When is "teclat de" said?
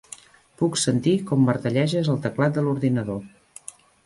2.25-2.65